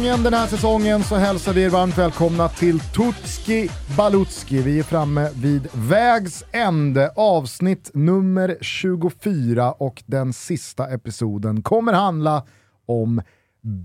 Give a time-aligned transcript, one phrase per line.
[0.00, 4.62] Gången den här säsongen så hälsar vi er varmt välkomna till Tutski Balutski.
[4.62, 12.42] Vi är framme vid vägs ände, avsnitt nummer 24 och den sista episoden kommer handla
[12.86, 13.22] om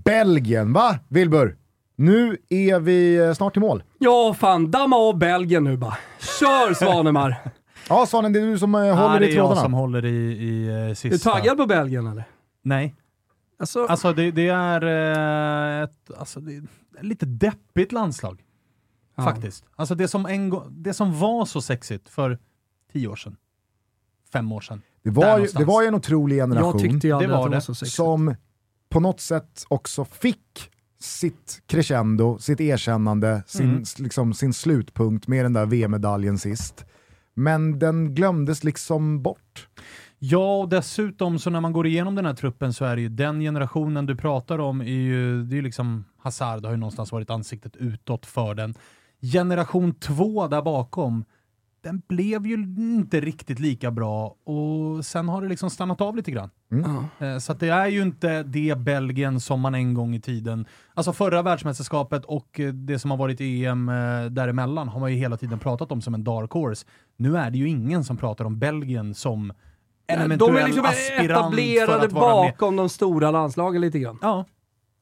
[0.04, 0.72] Belgien.
[0.72, 1.56] Va, Wilbur?
[1.96, 3.82] Nu är vi snart i mål.
[3.98, 4.70] Ja, fan.
[4.70, 5.96] Damma av Belgien nu bara.
[6.40, 7.36] Kör Svanemar!
[7.88, 9.20] ja, Svanen, det är du som äh, håller i trådarna.
[9.20, 11.30] det är jag som håller i, i uh, sista.
[11.30, 12.24] Är du taggad på Belgien eller?
[12.62, 12.94] Nej.
[13.58, 16.62] Alltså, alltså det, det är uh, ett alltså det
[17.00, 18.42] lite deppigt landslag.
[19.16, 19.22] Ja.
[19.22, 19.64] Faktiskt.
[19.76, 22.38] Alltså det som, en, det som var så sexigt för
[22.92, 23.36] tio år sedan,
[24.32, 24.82] fem år sedan.
[25.02, 26.80] Det var, ju, det var ju en otrolig generation.
[26.80, 27.96] Jag tyckte ju det var, det var så sexigt.
[27.96, 28.34] Som
[28.88, 33.84] på något sätt också fick sitt crescendo, sitt erkännande, sin, mm.
[33.98, 36.84] liksom, sin slutpunkt med den där VM-medaljen sist.
[37.34, 39.68] Men den glömdes liksom bort.
[40.18, 43.08] Ja, och dessutom så när man går igenom den här truppen så är det ju
[43.08, 47.12] den generationen du pratar om, är ju, det är ju liksom Hazard har ju någonstans
[47.12, 48.74] varit ansiktet utåt för den.
[49.20, 51.24] Generation två där bakom,
[51.80, 56.30] den blev ju inte riktigt lika bra och sen har det liksom stannat av lite
[56.30, 56.50] grann.
[56.70, 57.40] Mm.
[57.40, 61.42] Så det är ju inte det Belgien som man en gång i tiden, alltså förra
[61.42, 65.58] världsmästerskapet och eh, det som har varit EM eh, däremellan har man ju hela tiden
[65.58, 66.86] pratat om som en dark horse.
[67.16, 69.52] Nu är det ju ingen som pratar om Belgien som
[70.06, 70.84] en eventuell De är liksom
[71.24, 74.18] etablerade bakom de stora landslagen lite grann.
[74.22, 74.44] Ja.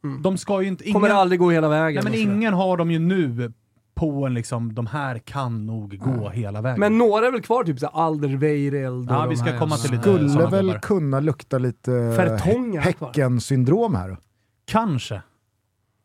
[0.04, 0.22] Mm.
[0.22, 0.84] De ska ju inte...
[0.84, 2.04] Ingen, Kommer aldrig gå hela vägen.
[2.04, 3.52] Nej, men ingen har dem ju nu
[3.94, 6.28] på en liksom, de här kan nog gå ja.
[6.28, 6.80] hela vägen.
[6.80, 9.58] Men några är väl kvar, typ Alderweireld Ja, vi ska här.
[9.58, 10.80] komma till lite Skulle väl gubbar.
[10.80, 11.92] kunna lukta lite
[12.80, 14.16] Häcken-syndrom här.
[14.64, 15.22] Kanske.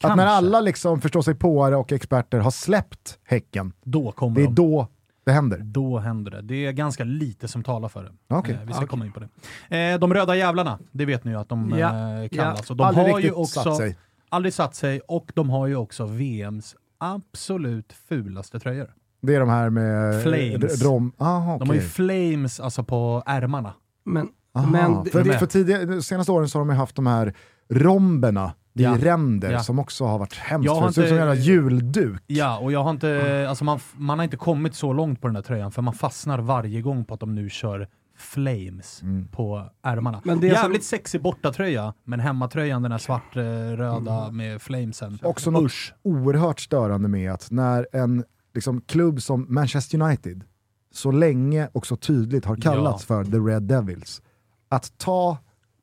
[0.04, 4.42] Att när alla liksom förstår sig påare och experter har släppt Häcken, då kommer det
[4.42, 4.56] är de.
[4.56, 4.88] då
[5.30, 5.58] det händer?
[5.58, 6.42] Då händer det.
[6.42, 8.36] Det är ganska lite som talar för det.
[8.36, 8.56] Okay.
[8.56, 8.88] Eh, vi ska okay.
[8.88, 9.94] komma in på det.
[9.94, 12.24] Eh, de röda jävlarna, det vet ni ju att de ja.
[12.24, 12.66] eh, kallas.
[12.70, 12.76] Ja.
[12.76, 13.98] de aldrig har ju också, satt sig.
[14.30, 18.94] Aldrig satt sig och de har ju också VMs absolut fulaste tröjor.
[19.22, 20.24] Det är de här med...
[20.24, 20.84] Flames.
[20.84, 21.12] Rom.
[21.18, 21.60] Aha, okay.
[21.60, 23.74] De har ju flames alltså på ärmarna.
[24.06, 27.34] Men, men för, för tidigare, senaste åren så har de haft de här
[27.70, 28.98] romberna i ja.
[29.00, 29.60] ränder ja.
[29.60, 30.66] som också har varit hemskt.
[30.66, 32.24] Jag har det ser ut som en julduk.
[32.28, 33.50] Ja, och jag har inte, mm.
[33.50, 36.40] alltså man, man har inte kommit så långt på den där tröjan för man fastnar
[36.40, 37.88] varje gång på att de nu kör
[38.18, 39.28] flames mm.
[39.28, 40.22] på ärmarna.
[40.24, 40.98] Men det Jävligt som...
[40.98, 44.38] sexig bortatröja, men hemmatröjan, den här svartröda mm.
[44.38, 45.20] med flamesen.
[45.24, 45.94] Också något Usch.
[46.04, 48.24] oerhört störande med att när en
[48.54, 50.44] liksom, klubb som Manchester United
[50.92, 53.16] så länge och så tydligt har kallats ja.
[53.16, 54.22] för The Red Devils,
[54.70, 55.38] att ta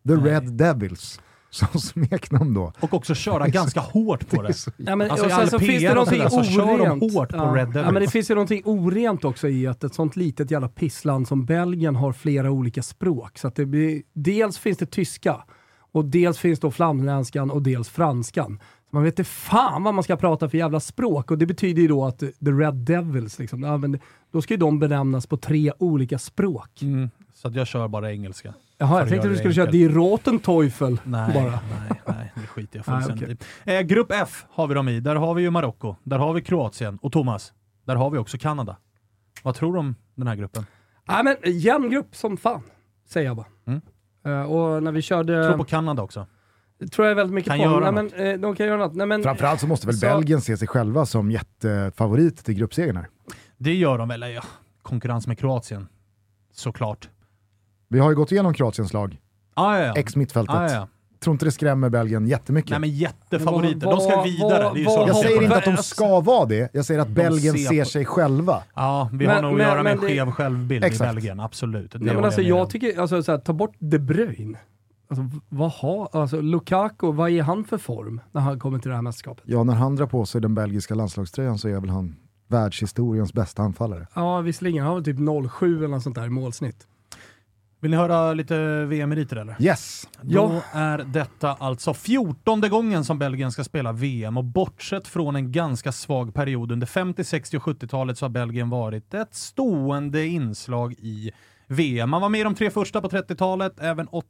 [0.09, 0.25] The Nej.
[0.25, 1.21] Red Devils
[1.57, 2.73] som smeknamn då.
[2.81, 4.55] Och också köra ganska hårt på det.
[4.77, 7.55] Ja, men, alltså, och sen så finns det någonting så kör de hårt på ja.
[7.57, 7.87] Red Devils.
[7.87, 11.29] Ja, men det finns ju någonting orent också i att ett sånt litet jävla pissland
[11.29, 13.39] som Belgien har flera olika språk.
[13.39, 15.45] Så att det blir, dels finns det tyska,
[15.93, 18.59] och dels finns då flamländskan och dels franskan.
[18.91, 21.83] Så man vet inte fan vad man ska prata för jävla språk och det betyder
[21.83, 23.99] ju då att the Red Devils, liksom,
[24.33, 26.83] då ska ju de benämnas på tre olika språk.
[26.83, 27.11] Mm.
[27.47, 28.55] Så att jag kör bara engelska.
[28.79, 31.51] Jaha, jag tänkte att du skulle köra Die Roten Teufel nej, bara.
[31.51, 33.75] Nej, nej, det skiter jag fullständigt okay.
[33.75, 33.79] i.
[33.79, 35.01] Eh, grupp F har vi dem i.
[35.01, 37.53] Där har vi ju Marocko, där har vi Kroatien och Thomas,
[37.85, 38.77] där har vi också Kanada.
[39.43, 40.67] Vad tror du om den här gruppen?
[41.07, 42.63] Ja, men jämn grupp som fan,
[43.09, 43.47] säger jag bara.
[43.67, 43.81] Mm.
[44.27, 45.47] Uh, och när vi körde...
[45.47, 46.27] Tror på Kanada också.
[46.93, 47.65] Tror jag väldigt mycket kan på.
[47.65, 48.95] Göra Nej, men, eh, de kan göra något.
[48.95, 50.07] Nej, men, Framförallt så måste väl så...
[50.07, 53.09] Belgien se sig själva som jättefavorit till gruppsegern här?
[53.57, 54.43] Det gör de väl, ja.
[54.83, 55.89] Konkurrens med Kroatien,
[56.53, 57.09] såklart.
[57.89, 59.21] Vi har ju gått igenom Kroatiens lag.
[59.55, 59.95] Ah, ja, ja.
[59.95, 60.57] Ex-mittfältet.
[60.57, 60.89] Ah, ja.
[61.21, 62.71] Tror inte det skrämmer Belgien jättemycket.
[62.71, 64.63] Nej men jättefavoriter, de ska vidare.
[64.63, 67.69] Vad, vad, jag säger inte att de ska vara det, jag säger att Belgien ser,
[67.69, 68.63] ser sig själva.
[68.75, 71.13] Ja, vi har nog att göra med en skev självbild exakt.
[71.13, 71.93] i Belgien, absolut.
[71.93, 74.59] Det Nej, men alltså, jag, jag tycker, alltså, så ta bort De Bruyne.
[75.09, 78.95] Alltså, vad har, alltså, Lukaku, vad är han för form när han kommer till det
[78.95, 79.45] här mästerskapet?
[79.47, 82.17] Ja, när han drar på sig den belgiska landslagströjan så är väl han
[82.49, 84.07] världshistoriens bästa anfallare.
[84.15, 84.85] Ja, visserligen.
[84.85, 86.87] Han har typ 0,7 eller något sånt där i målsnitt.
[87.81, 89.57] Vill ni höra lite VM-meriter eller?
[89.59, 90.09] Yes!
[90.23, 90.81] Då ja.
[90.81, 95.93] är detta alltså fjortonde gången som Belgien ska spela VM och bortsett från en ganska
[95.93, 101.31] svag period under 50-, 60 och 70-talet så har Belgien varit ett stående inslag i
[101.67, 102.11] VM.
[102.11, 104.23] Man var med i de tre första på 30-talet, även 80-,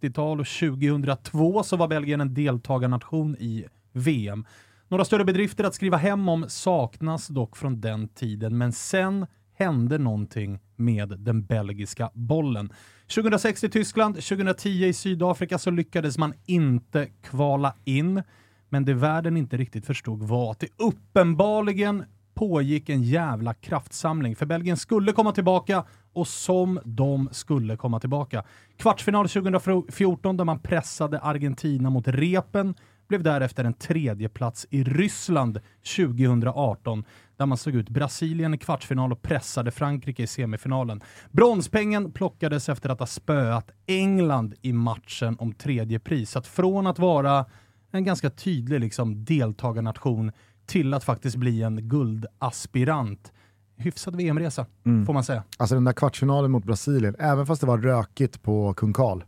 [0.00, 4.46] 90-tal och 2002 så var Belgien en deltagarnation i VM.
[4.88, 9.98] Några större bedrifter att skriva hem om saknas dock från den tiden, men sen hände
[9.98, 12.72] någonting med den belgiska bollen.
[13.14, 18.22] 2006 i Tyskland, 2010 i Sydafrika så lyckades man inte kvala in.
[18.68, 22.04] Men det världen inte riktigt förstod var att det uppenbarligen
[22.34, 24.36] pågick en jävla kraftsamling.
[24.36, 28.44] För Belgien skulle komma tillbaka och som de skulle komma tillbaka.
[28.76, 32.74] Kvartsfinal 2014 där man pressade Argentina mot repen
[33.08, 35.60] blev därefter en tredjeplats i Ryssland
[35.96, 37.04] 2018
[37.36, 41.02] där man såg ut Brasilien i kvartsfinal och pressade Frankrike i semifinalen.
[41.30, 46.30] Bronspengen plockades efter att ha spöat England i matchen om tredje pris.
[46.30, 47.46] Så att från att vara
[47.90, 50.32] en ganska tydlig liksom, deltagarnation
[50.66, 53.32] till att faktiskt bli en guldaspirant.
[53.76, 55.06] Hyfsad VM-resa, mm.
[55.06, 55.42] får man säga.
[55.56, 59.24] Alltså den där kvartsfinalen mot Brasilien, även fast det var rökigt på Kung Karl,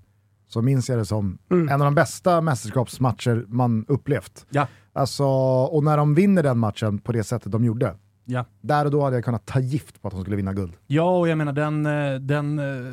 [0.48, 1.69] så minns jag det som mm.
[1.69, 4.46] en av de bästa mästerskapsmatcher man upplevt.
[4.50, 4.66] Ja.
[4.93, 5.25] Alltså,
[5.64, 7.94] och när de vinner den matchen på det sättet de gjorde,
[8.25, 8.44] ja.
[8.60, 10.72] där och då hade jag kunnat ta gift på att de skulle vinna guld.
[10.87, 12.93] Ja, och jag menar den, eh, den eh,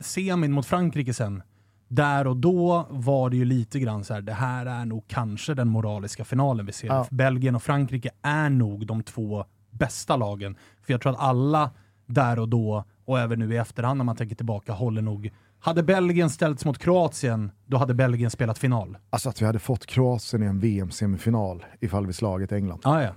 [0.00, 1.42] semin mot Frankrike sen,
[1.88, 5.54] där och då var det ju lite grann så här, det här är nog kanske
[5.54, 6.88] den moraliska finalen vi ser.
[6.88, 7.06] Ja.
[7.10, 10.56] Belgien och Frankrike är nog de två bästa lagen.
[10.82, 11.70] För jag tror att alla
[12.06, 15.82] där och då, och även nu i efterhand när man tänker tillbaka, håller nog hade
[15.82, 18.98] Belgien ställts mot Kroatien, då hade Belgien spelat final.
[19.10, 22.80] Alltså att vi hade fått Kroatien i en VM-semifinal ifall vi slagit England.
[22.84, 23.10] Ah, ja.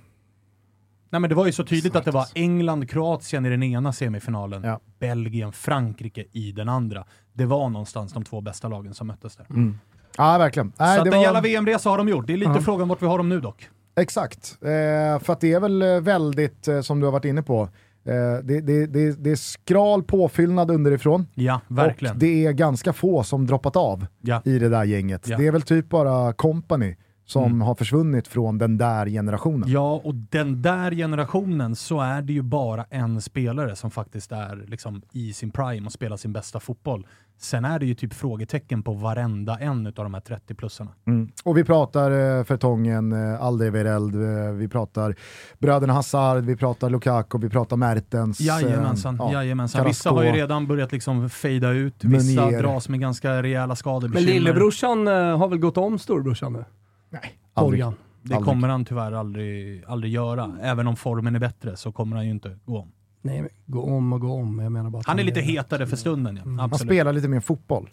[1.09, 4.63] Nej, men det var ju så tydligt att det var England-Kroatien i den ena semifinalen,
[4.63, 4.79] ja.
[4.99, 7.05] Belgien-Frankrike i den andra.
[7.33, 9.45] Det var någonstans de två bästa lagen som möttes där.
[9.49, 9.79] Mm.
[10.17, 10.73] Ja, verkligen.
[10.79, 11.23] Nej, så att en var...
[11.23, 12.27] jävla VM-resa har de gjort.
[12.27, 12.61] Det är lite uh -huh.
[12.61, 13.69] frågan vart vi har dem nu dock.
[13.95, 17.69] Exakt, eh, för att det är väl väldigt, eh, som du har varit inne på,
[18.03, 21.27] det, det, det, det, är skral påfyllnad underifrån.
[21.33, 22.15] Ja, verkligen.
[22.15, 24.41] Och det är ganska få som droppat av ja.
[24.45, 25.27] i det där gänget.
[25.27, 25.37] Ja.
[25.37, 26.95] Det är väl typ bara company
[27.25, 27.61] som mm.
[27.61, 29.69] har försvunnit från den där generationen.
[29.69, 34.65] Ja, och den där generationen så är det ju bara en spelare som faktiskt är
[34.67, 37.07] liksom i sin prime och spelar sin bästa fotboll.
[37.37, 40.89] Sen är det ju typ frågetecken på varenda en av de här 30-plussarna.
[41.07, 41.31] Mm.
[41.43, 45.15] Och vi pratar eh, Fertongen, eh, Alderweireld, eh, vi pratar
[45.59, 48.39] bröderna Hazard, vi pratar Lukaku, vi pratar Mertens.
[48.41, 49.85] Jajamensan, eh, jajamensan.
[49.85, 52.61] Vissa har ju redan börjat liksom fejda ut, vissa Munier.
[52.61, 54.07] dras med ganska rejäla skador.
[54.07, 56.65] Men lillebrorsan eh, har väl gått om storbrorsan nu?
[57.09, 57.21] Nej,
[57.53, 57.81] aldrig.
[57.81, 58.53] Det aldrig.
[58.53, 60.57] kommer han tyvärr aldrig, aldrig göra.
[60.61, 62.91] Även om formen är bättre så kommer han ju inte gå om.
[63.25, 64.59] Nej, gå om och gå om.
[64.59, 66.35] Jag menar bara han är lite hetare för stunden.
[66.35, 66.43] Ja.
[66.43, 66.59] Mm.
[66.59, 67.89] Han spelar lite mer fotboll.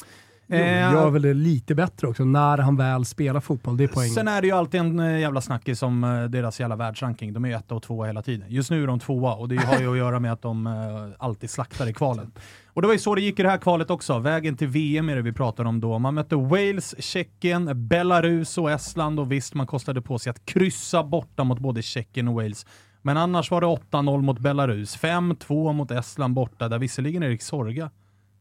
[0.52, 3.76] Jo, eh, gör väl det lite bättre också när han väl spelar fotboll.
[3.76, 4.14] Det är poängen.
[4.14, 7.32] Sen är det ju alltid en eh, jävla snackis om eh, deras jävla världsranking.
[7.32, 8.46] De är ju etta och tvåa hela tiden.
[8.48, 11.50] Just nu är de tvåa och det har ju att göra med att de alltid
[11.50, 12.32] slaktar i kvalen.
[12.66, 14.18] Och det var ju så det gick i det här kvalet också.
[14.18, 15.98] Vägen till VM är det vi pratar om då.
[15.98, 21.04] Man mötte Wales, Tjeckien, Belarus och Estland och visst, man kostade på sig att kryssa
[21.04, 22.66] borta mot både Tjeckien och Wales.
[23.02, 27.90] Men annars var det 8-0 mot Belarus, 5-2 mot Estland borta, där visserligen Erik Sorga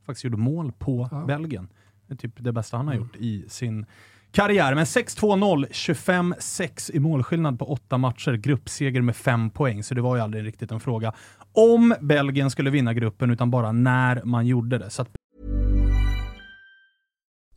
[0.06, 1.26] faktiskt gjorde mål på ja.
[1.28, 1.70] Belgien.
[2.08, 3.06] Det är typ det bästa han har mm.
[3.06, 3.86] gjort i sin
[4.32, 4.76] karriär.
[4.76, 10.16] Men 6-2-0, 25-6 i målskillnad på åtta matcher, gruppseger med fem poäng, så det var
[10.16, 11.14] ju aldrig riktigt en fråga
[11.54, 14.90] om Belgien skulle vinna gruppen, utan bara när man gjorde det.
[14.90, 15.10] Så att...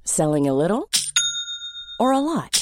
[0.04, 0.82] Selling a little
[1.99, 2.62] or a lot?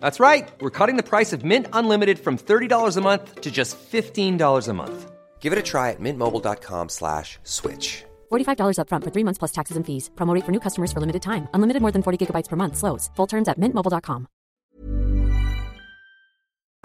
[0.00, 0.46] That's right.
[0.60, 4.72] We're cutting the price of Mint Unlimited from $30 a month to just $15 a
[4.74, 5.10] month.
[5.40, 8.04] Give it a try at mintmobile.com slash switch.
[8.30, 10.10] $45 up front for three months plus taxes and fees.
[10.16, 11.48] Promote for new customers for limited time.
[11.54, 12.76] Unlimited more than 40 gigabytes per month.
[12.76, 13.10] Slows.
[13.16, 14.26] Full terms at mintmobile.com.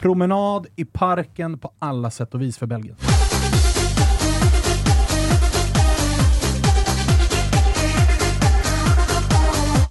[0.01, 2.95] Promenad i parken på alla sätt och vis för Belgien.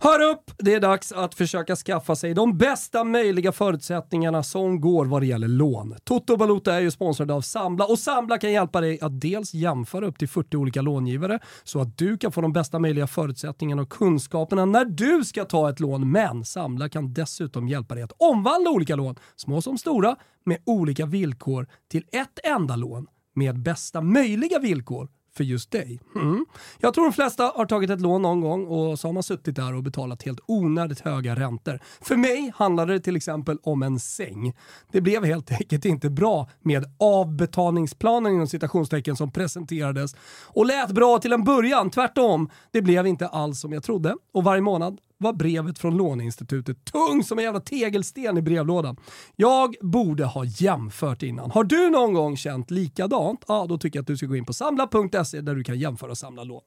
[0.05, 0.51] Hör upp!
[0.59, 5.27] Det är dags att försöka skaffa sig de bästa möjliga förutsättningarna som går vad det
[5.27, 5.95] gäller lån.
[6.05, 10.07] Toto Valuta är ju sponsrad av Sambla och Sambla kan hjälpa dig att dels jämföra
[10.07, 13.89] upp till 40 olika långivare så att du kan få de bästa möjliga förutsättningarna och
[13.89, 16.11] kunskaperna när du ska ta ett lån.
[16.11, 21.07] Men Sambla kan dessutom hjälpa dig att omvandla olika lån, små som stora, med olika
[21.07, 26.01] villkor till ett enda lån med bästa möjliga villkor för just dig.
[26.15, 26.47] Mm.
[26.79, 29.57] Jag tror de flesta har tagit ett lån någon gång och så har man suttit
[29.57, 31.81] där och betalat helt onödigt höga räntor.
[32.01, 34.53] För mig handlade det till exempel om en säng.
[34.93, 40.15] Det blev helt enkelt inte bra med avbetalningsplanen inom citationstecken som presenterades
[40.47, 41.91] och lät bra till en början.
[41.91, 46.85] Tvärtom, det blev inte alls som jag trodde och varje månad var brevet från låneinstitutet
[46.85, 48.97] tung som en jävla tegelsten i brevlådan.
[49.37, 51.51] Jag borde ha jämfört innan.
[51.51, 53.45] Har du någon gång känt likadant?
[53.49, 56.11] Ja, då tycker jag att du ska gå in på samla.se där du kan jämföra
[56.11, 56.63] och samla lån.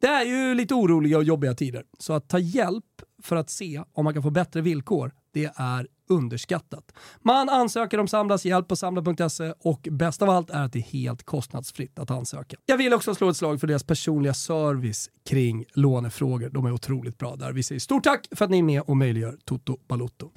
[0.00, 2.84] Det är ju lite oroliga och jobbiga tider, så att ta hjälp
[3.22, 6.92] för att se om man kan få bättre villkor, det är underskattat.
[7.22, 10.82] Man ansöker om Samlas hjälp på samla.se och bäst av allt är att det är
[10.82, 12.56] helt kostnadsfritt att ansöka.
[12.66, 16.50] Jag vill också slå ett slag för deras personliga service kring lånefrågor.
[16.50, 17.52] De är otroligt bra där.
[17.52, 20.30] Vi säger stort tack för att ni är med och möjliggör Toto Balotto.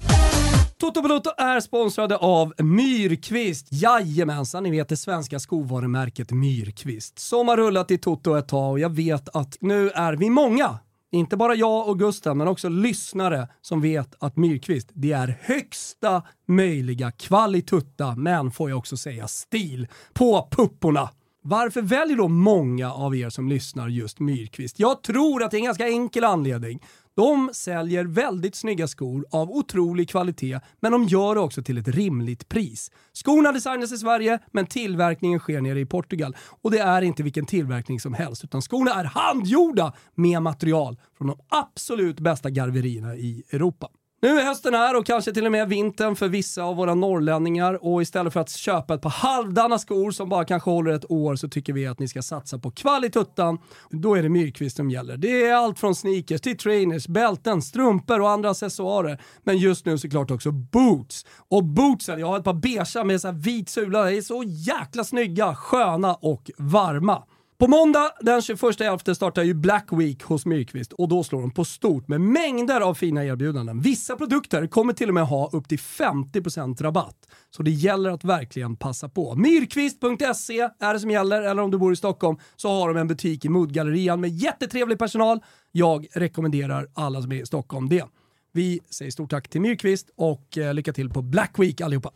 [0.78, 3.68] Toto Balotto är sponsrade av Myrkvist.
[3.70, 7.18] Jajamensan, ni vet det svenska skovarumärket Myrkvist.
[7.18, 10.78] Som har rullat i Toto ett tag och jag vet att nu är vi många
[11.14, 16.22] inte bara jag och Gustav, men också lyssnare som vet att Myrkvist, det är högsta
[16.48, 21.10] möjliga kvalitutta, men får jag också säga stil, på pupporna.
[21.42, 24.78] Varför väljer då många av er som lyssnar just Myrkvist?
[24.78, 26.82] Jag tror att det är en ganska enkel anledning.
[27.16, 31.88] De säljer väldigt snygga skor av otrolig kvalitet, men de gör det också till ett
[31.88, 32.90] rimligt pris.
[33.12, 36.36] Skorna designas i Sverige, men tillverkningen sker nere i Portugal.
[36.62, 41.28] Och det är inte vilken tillverkning som helst, utan skorna är handgjorda med material från
[41.28, 43.88] de absolut bästa garverierna i Europa.
[44.24, 47.84] Nu är hösten här och kanske till och med vintern för vissa av våra norrlänningar
[47.84, 51.36] och istället för att köpa ett par halvdana skor som bara kanske håller ett år
[51.36, 53.58] så tycker vi att ni ska satsa på kvalituttan.
[53.90, 55.16] Då är det Myrkvist som gäller.
[55.16, 59.20] Det är allt från sneakers till trainers, bälten, strumpor och andra accessoarer.
[59.42, 61.26] Men just nu såklart också boots.
[61.50, 65.04] Och bootsen, jag har ett par beiga med så vit sula, de är så jäkla
[65.04, 67.22] snygga, sköna och varma.
[67.58, 71.64] På måndag den 21.11 startar ju Black Week hos Myrkvist och då slår de på
[71.64, 73.80] stort med mängder av fina erbjudanden.
[73.80, 77.28] Vissa produkter kommer till och med ha upp till 50% rabatt.
[77.50, 79.34] Så det gäller att verkligen passa på.
[79.34, 83.08] Myrkvist.se är det som gäller, eller om du bor i Stockholm så har de en
[83.08, 85.40] butik i Mudgallerian med jättetrevlig personal.
[85.72, 88.04] Jag rekommenderar alla som är i Stockholm det.
[88.52, 92.10] Vi säger stort tack till Myrkvist och eh, lycka till på Black Week allihopa.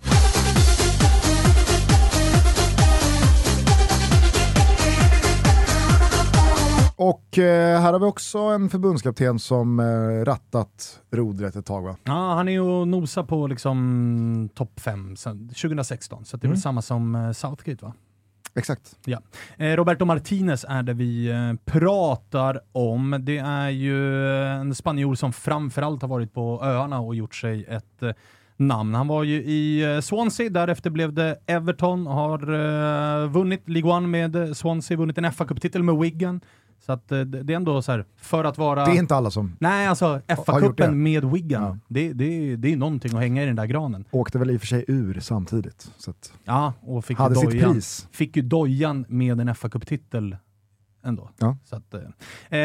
[7.01, 11.97] Och eh, här har vi också en förbundskapten som eh, rattat rodret ett tag va?
[12.05, 16.61] Ja, han är ju och nosar på liksom topp 5 2016, så det är väl
[16.61, 17.93] samma som eh, Southgate va?
[18.55, 18.97] Exakt.
[19.05, 19.19] Ja.
[19.57, 23.17] Eh, Roberto Martinez är det vi eh, pratar om.
[23.21, 28.17] Det är ju en spanjor som framförallt har varit på öarna och gjort sig ett
[28.57, 28.95] namn.
[28.95, 34.97] Han var ju i Swansea, därefter blev det Everton, har vunnit League One med Swansea,
[34.97, 36.41] vunnit en fa titel med Wigan.
[36.89, 38.85] Så att eh, det är ändå så här, för att vara...
[38.85, 39.57] Det är inte alla som...
[39.61, 40.21] Nej, alltså.
[40.29, 41.79] FA-cupen med Wigan, Ja.
[41.89, 44.05] det, det, det är någonting att hänga i den där granen.
[44.11, 45.91] Åkte väl i och för sig ur samtidigt.
[45.99, 48.09] Så att, Ja, och fick hade ju sitt dojan, pris.
[48.13, 50.37] fick ju dojan med en fa titel
[51.05, 51.31] ändå.
[51.39, 51.57] Ja.
[51.65, 52.59] Så att, eh,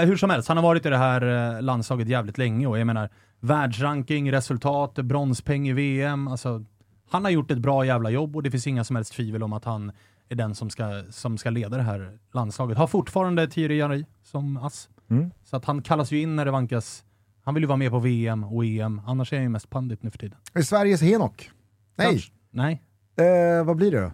[0.00, 2.78] eh, hur som helst, han har varit i det här eh, landslaget jävligt länge och
[2.78, 3.10] jag menar
[3.40, 6.28] världsranking, resultat, bronspeng i VM.
[6.28, 6.64] Alltså,
[7.10, 9.52] han har gjort ett bra jävla jobb och det finns inga som helst tvivel om
[9.52, 9.92] att han
[10.30, 12.78] är den som ska, som ska leda det här landslaget.
[12.78, 14.88] Har fortfarande Thierry Henry som ass.
[15.10, 15.30] Mm.
[15.44, 17.04] Så att han kallas ju in när det vankas.
[17.42, 20.02] Han vill ju vara med på VM och EM, annars är han ju mest pandit
[20.02, 20.38] nu för tiden.
[20.54, 21.50] Är Sveriges Henok?
[21.96, 22.32] Nej, Kanske.
[22.50, 22.82] Nej.
[23.16, 24.12] eh, vad blir det då?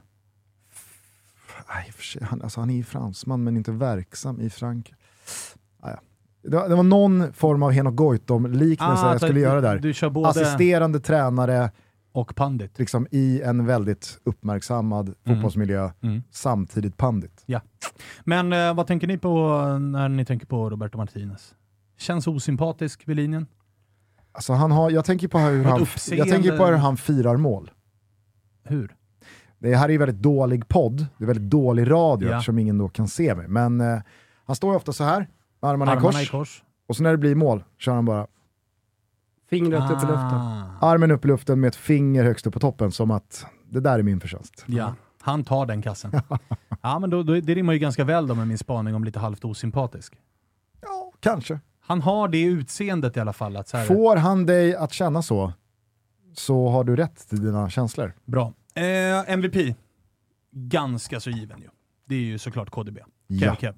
[1.69, 1.93] Nej,
[2.23, 4.97] han, alltså, han är ju fransman men inte verksam i Frankrike.
[5.81, 6.01] Ah, ja.
[6.43, 9.79] det, var- det var någon form av Henok Goitom-liknelse Ah, jag skulle du, göra där.
[9.79, 11.71] Du kör både Assisterande tränare
[12.17, 12.79] och pandit.
[12.79, 16.23] liksom, i en väldigt uppmärksammad fotbollsmiljö, Mm.
[16.31, 17.45] samtidigt pandit.
[18.25, 21.55] Men eh, vad tänker ni på när ni tänker på Roberto Martinez?
[21.99, 23.47] Känns osympatisk vid linjen?
[24.33, 27.71] Alltså, han har, jag, tänker på hur han, jag tänker på hur han firar mål.
[28.65, 28.95] Hur?
[29.59, 32.35] Det här är ju väldigt dålig podd, det är väldigt dålig radio Ja.
[32.37, 33.49] eftersom ingen då kan se mig.
[33.49, 33.99] Men eh,
[34.47, 35.29] han står ju ofta så här,
[35.61, 36.63] armarna, i, Armarna kors, i kors.
[36.89, 38.27] och så när det blir mål kör han bara
[39.51, 40.39] Fingret upp i luften.
[40.39, 40.79] Ah.
[40.81, 43.99] armen upp i luften med ett finger högst upp på toppen som att det där
[43.99, 44.65] är min förtjänst.
[44.67, 46.13] Ja, han tar den kassen.
[46.83, 49.19] ja, men då, då, det rimmar ju ganska väl då med min spaning om lite
[49.19, 50.15] halvt osympatisk.
[50.81, 51.61] Ja, kanske.
[51.81, 53.57] Han har det utseendet i alla fall.
[53.57, 55.53] Att så här, Får han dig att känna så,
[56.35, 58.13] så har du rätt till dina känslor.
[58.25, 58.53] Bra.
[58.75, 59.77] Eh, MVP.
[60.51, 61.69] Ganska så given ju.
[62.05, 62.99] Det är ju såklart KDB.
[62.99, 63.57] Kev Ja.
[63.61, 63.75] Kev.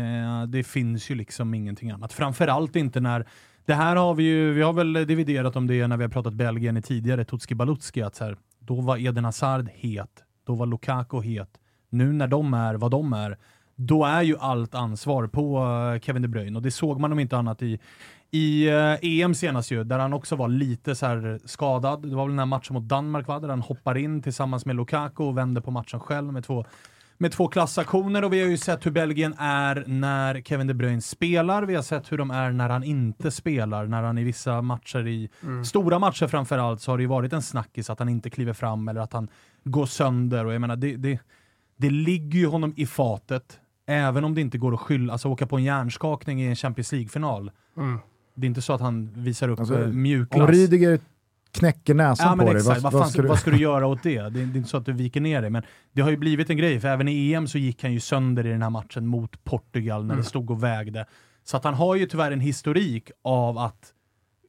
[0.00, 2.12] Eh, det finns ju liksom ingenting annat.
[2.12, 3.26] Framförallt inte när...
[3.64, 6.34] Det här har vi ju, vi har väl dividerat om det när vi har pratat
[6.34, 10.66] Belgien i tidigare, Tutski Balutski, att så här, då var Eden Hazard het, då var
[10.66, 11.58] Lukaku het.
[11.90, 13.38] Nu när de är vad de är,
[13.74, 15.58] då är ju allt ansvar på
[15.94, 17.80] eh, Kevin De Bruyne och det såg man om inte annat i
[18.34, 22.02] i eh, EM senast ju, där han också var lite så här skadad.
[22.02, 24.76] Det var väl den här matchen mot Danmark va, där han hoppar in tillsammans med
[24.76, 26.64] Lukaku och vänder på matchen själv med två,
[27.22, 28.24] med två klassaktioner.
[28.24, 31.62] Och vi har ju sett hur Belgien är när Kevin De Bruyne spelar.
[31.62, 33.86] Vi har sett hur de är när han inte spelar.
[33.86, 35.28] När han i vissa matcher, i
[35.64, 38.88] stora matcher framförallt, så har det ju varit en snackis att han inte kliver fram
[38.88, 39.28] eller att han
[39.64, 40.44] går sönder.
[40.46, 41.18] Och jag menar, det, det,
[41.76, 43.58] det ligger ju honom i fatet.
[43.86, 46.92] Även om det inte går att skylla, alltså åka på en hjärnskakning i en Champions
[46.92, 47.50] League-final.
[48.34, 50.50] Det är inte så att han visar upp Alltså, Om mjukglass.
[50.50, 51.00] Rydiger
[51.52, 53.28] knäcker näsan Ja men på dig, exakt, vad, vad, fan, ska du...
[53.28, 54.22] vad ska du göra åt det?
[54.22, 54.30] det?
[54.30, 56.56] Det är inte så att du viker ner dig, men det har ju blivit en
[56.56, 59.44] grej, för även i EM så gick han ju sönder i den här matchen mot
[59.44, 61.06] Portugal när det stod och vägde.
[61.44, 63.92] Så att han har ju tyvärr en historik av att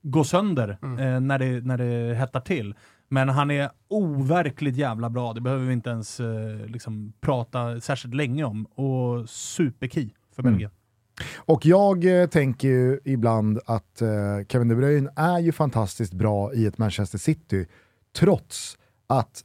[0.03, 2.75] gå sönder eh, när, det, när det hettar till.
[3.09, 8.13] Men han är overkligt jävla bra, det behöver vi inte ens eh, liksom, prata särskilt
[8.13, 8.65] länge om.
[8.65, 10.69] Och superkey för Mm.
[11.35, 14.09] Och jag eh, tänker ju ibland att eh,
[14.49, 17.67] Kevin De Bruyne är ju fantastiskt bra i ett Manchester City,
[18.15, 18.77] trots
[19.07, 19.43] att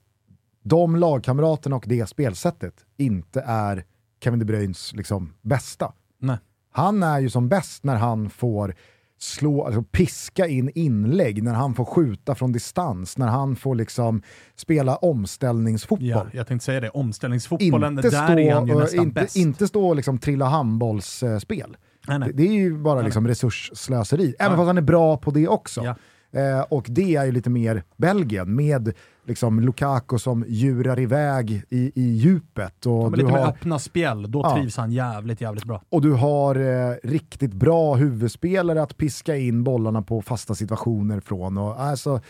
[0.62, 3.84] de lagkamraterna och det spelsättet inte är
[4.24, 5.92] Kevin De Bruynes liksom, bästa.
[6.18, 6.36] Nej.
[6.70, 8.74] Han är ju som bäst när han får
[9.18, 14.22] slå, alltså piska in inlägg, när han får skjuta från distans, när han får liksom
[14.56, 16.08] spela omställningsfotboll.
[16.08, 19.36] Ja, jag tänkte säga det, omställningsfotbollen, Inte där stå, är han ju nästan inte, bäst.
[19.36, 21.76] inte stå och liksom trilla handbollsspel.
[22.08, 22.28] Nej, nej.
[22.28, 25.84] Det, det är ju bara liksom resursslöseri, även fast han är bra på det också.
[25.84, 25.94] Ja.
[26.40, 28.92] Eh, och det är ju lite mer Belgien, med
[29.28, 32.86] liksom Lukaku som djurar iväg i, i djupet.
[32.86, 34.56] Och, Ja, du lite med har, öppna spjäll, då Ja.
[34.56, 35.82] trivs han jävligt, jävligt bra.
[35.88, 41.58] och du har eh, riktigt bra huvudspelare att piska in bollarna på fasta situationer från.
[41.58, 42.20] Och, alltså,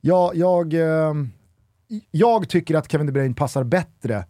[0.00, 1.14] jag, jag, eh,
[2.10, 4.24] jag tycker att Kevin De Bruyne passar bättre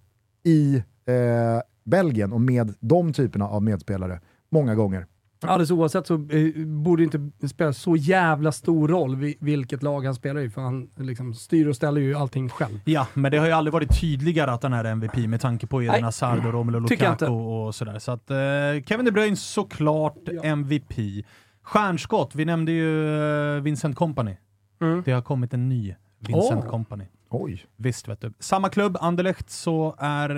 [0.44, 5.06] i eh, Belgien och med de typerna av medspelare många gånger.
[5.48, 10.04] Alldeles oavsett så eh, borde det inte spela så jävla stor roll vi- vilket lag
[10.04, 12.80] han spelar i, för han liksom styr och ställer ju allting själv.
[12.84, 15.82] Ja, men det har ju aldrig varit tydligare att han är MVP med tanke på
[15.82, 16.04] Eden.
[16.04, 17.98] Hazard och Romelu Lukaku och sådär.
[17.98, 18.36] Så att eh,
[18.86, 20.92] Kevin De Bruyne såklart MVP.
[21.62, 23.08] Stjärnskott, vi nämnde ju
[23.56, 24.36] eh, Vincent Company.
[24.80, 25.02] Mm.
[25.04, 26.70] Det har kommit en ny Vincent Åh.
[26.70, 27.04] Company.
[27.30, 27.64] Oj.
[27.76, 28.32] Visst vet du.
[28.38, 30.28] Samma klubb, Anderlecht, så är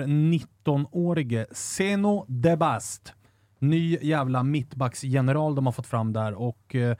[0.65, 3.13] 19-årige Zeno Debast.
[3.59, 6.97] Ny jävla mittbacksgeneral de har fått fram där och eh,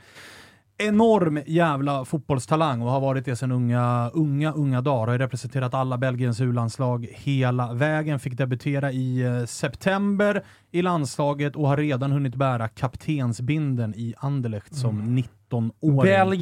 [0.78, 5.08] enorm jävla fotbollstalang och har varit det sedan unga, unga, unga dagar.
[5.08, 8.20] Har representerat alla Belgiens U-landslag hela vägen.
[8.20, 14.76] Fick debutera i eh, september i landslaget och har redan hunnit bära kaptensbinden i Anderlecht
[14.76, 16.12] som 19-åring.
[16.12, 16.42] Belgien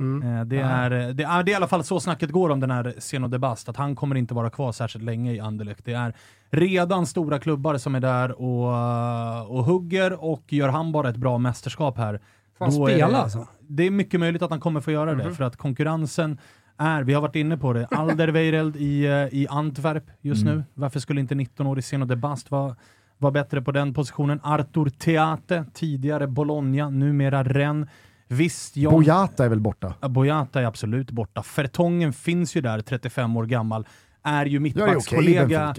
[0.00, 2.60] Eh, det, är, eh, det, är, det är i alla fall så snacket går om
[2.60, 5.84] den här Zeno de Bast, att han kommer inte vara kvar särskilt länge i Anderlecht.
[5.84, 6.14] Det är
[6.50, 11.38] redan stora klubbar som är där och, och hugger och gör han bara ett bra
[11.38, 12.20] mästerskap här.
[12.58, 13.48] Får han spela det, alltså?
[13.60, 16.38] Det är mycket möjligt att han kommer få göra det, för att konkurrensen
[16.76, 20.64] är, vi har varit inne på det, Alderweireld i, eh, i Antwerp just nu.
[20.74, 22.76] Varför skulle inte 19-årig Zeno de Bast vara
[23.18, 24.40] var bättre på den positionen.
[24.42, 27.88] Artur Teate, tidigare Bologna, numera Rennes.
[28.34, 28.92] Visst, Jan...
[28.92, 29.94] Boyata är väl borta?
[30.00, 31.42] Ja, Boyata är absolut borta.
[31.42, 33.86] Fertongen finns ju där, 35 år gammal.
[34.22, 35.74] Är ju Jag mittbackskollega.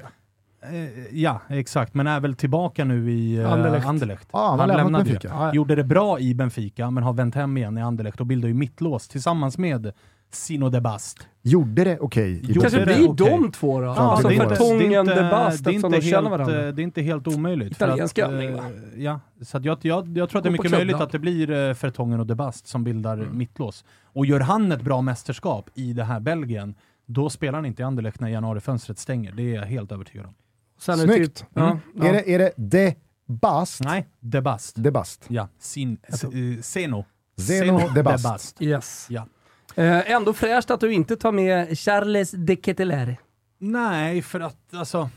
[0.72, 1.94] Eh, ja, exakt.
[1.94, 3.86] Men är väl tillbaka nu i eh, Anderlecht.
[3.86, 4.30] Anderlecht.
[4.32, 5.14] Ja, han har lämnat lämnade ju.
[5.14, 5.34] Benfica.
[5.34, 5.54] Ja.
[5.54, 8.54] Gjorde det bra i Benfica, men har vänt hem igen i Anderlecht och bildar ju
[8.54, 9.92] mittlås tillsammans med
[10.32, 11.28] Sino de Bast.
[11.42, 13.30] Gjorde det okej Gjorde Kanske det blir okej.
[13.42, 13.86] de två då?
[13.86, 16.16] Ja, alltså det är inte- Fertongen, det är de Bast, det är inte de känner
[16.16, 16.68] helt, varandra.
[16.68, 17.72] eh, Det är inte helt omöjligt.
[17.72, 18.64] Italiensk övning, eh, va?
[18.98, 21.50] Ja, så att jag, jag, jag tror att det är mycket möjligt att det blir
[21.52, 23.86] uh, Fertongen och De Bast som bildar mittlås.
[24.04, 27.86] Och gör han ett bra mästerskap i det här Belgien, då spelar han inte i
[27.86, 29.32] Anderlecht när januarifönstret stänger.
[29.32, 30.34] Det är jag helt övertygad om.
[30.80, 31.38] Sen är det Snyggt!
[31.40, 32.06] Typ, ja, ja.
[32.06, 32.96] Är, det, är det De
[33.28, 33.84] Bast?
[33.84, 34.76] Nej, De Bast.
[34.84, 35.26] De Bast.
[35.28, 36.30] Ja, sin, s, eh,
[36.62, 37.06] Zeno.
[37.38, 38.62] Zeno De Bast.
[38.62, 39.08] Yes.
[39.10, 39.28] Ja.
[39.76, 43.18] Eh, ändå fräscht att du inte tar med Charles de Keteler.
[43.60, 45.10] Nej, för att alltså,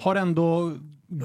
[0.00, 0.72] har ändå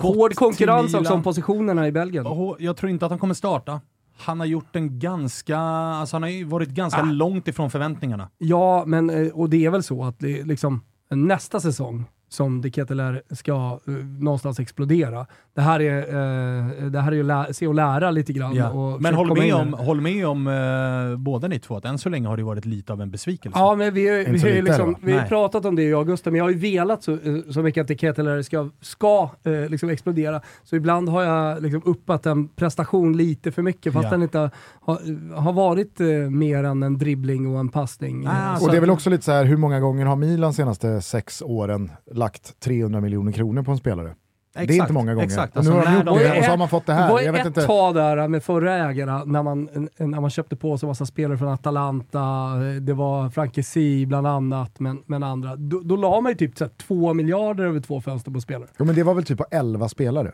[0.02, 2.26] Hård konkurrens också om positionerna i Belgien.
[2.60, 3.82] Jag tror inte att han kommer starta.
[4.18, 7.06] Han har gjort en ganska, alltså han har ju varit ganska Ah.
[7.06, 8.30] långt ifrån förväntningarna.
[8.38, 12.72] Ja, men eh, och det är väl så att det, liksom, nästa säsong, som De
[12.72, 15.26] Ketelaere ska uh, någonstans explodera.
[15.56, 18.56] Det här är, uh, det här är ju lä- se och lära lite grann.
[18.56, 18.70] Ja.
[18.70, 22.10] Och Men håll med om, håll med om eh, båda ni två att än så
[22.10, 23.60] länge har det varit lite av en besvikelse.
[23.60, 26.46] Ja, men vi, vi, lite, liksom, vi har pratat om det i augusti, men jag
[26.46, 29.30] har ju velat så, eh, så mycket att De Ketelaere ska, ska
[29.70, 30.42] liksom explodera.
[30.64, 34.10] Så ibland har jag liksom uppat en prestation lite för mycket, fast Ja.
[34.12, 34.50] den inte
[34.82, 36.00] har, har varit
[36.32, 38.28] mer än en dribbling och en passning.
[38.28, 40.54] Ah, Och det är väl att- också lite så här, hur många gånger har Milan
[40.54, 44.16] senaste sex åren lagt 300 miljoner kronor på en spelare?
[44.54, 45.26] det är Exakt, inte många gånger.
[45.26, 45.58] Exakt.
[45.58, 47.08] Och nu har de gjort de- det och så har man fått det här.
[47.08, 47.62] Det var Jag vet ett inte.
[47.66, 51.48] tag där med förra ägarna när man, när man köpte på sig massa spelare från
[51.50, 55.56] Atalanta, eh, det var Frankesi bland annat, men, men andra.
[55.56, 58.70] Då, då la man ju typ så här, två miljarder över två fönster på spelare.
[58.80, 60.32] Jo men det var väl typ på 11 spelare.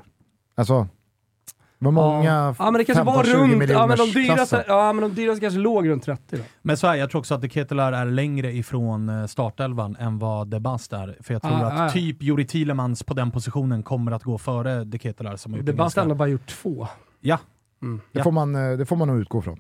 [0.58, 0.88] Alltså,
[1.86, 2.72] var många ja.
[2.72, 5.60] men det kanske var 15-20 runt, ja men, de dyraste, ja men de dyraste kanske
[5.60, 6.44] låg runt 30 då.
[6.62, 10.20] Men så här, jag tror också att De Ketelar är längre ifrån eh, startelvan än
[10.20, 11.18] vad De Bast är.
[11.24, 11.94] För jag tror Ah, att ah.
[11.94, 15.66] typ Juri Tillemans på den positionen kommer att gå före De Ketelar som har gjort
[15.66, 16.88] Det det bara gjort två.
[17.22, 17.40] Ja,
[17.82, 18.24] Det, Ja.
[18.24, 19.60] får man, eh, det får man nog utgå från.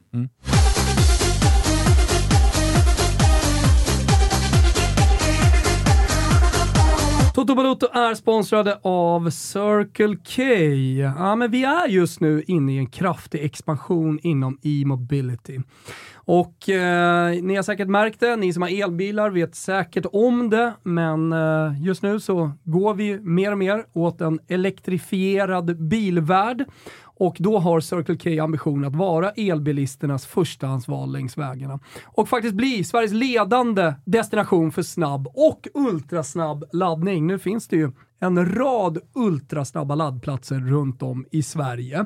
[7.35, 10.43] Toto Balotto är sponsrade av Circle K.
[11.23, 15.59] Ja, men vi är just nu inne i en kraftig expansion inom e-mobility.
[16.15, 20.73] Och eh, ni har säkert märkt det, ni som har elbilar vet säkert om det,
[20.83, 26.65] men eh, just nu så går vi mer och mer åt en elektrifierad bilvärld.
[27.17, 31.79] Och då har Circle K ambition att vara elbilisternas förstahandsval längs vägarna.
[32.05, 37.27] Och faktiskt bli Sveriges ledande destination för snabb och ultrasnabb laddning.
[37.27, 42.05] Nu finns det ju en rad ultrasnabba laddplatser runt om i Sverige.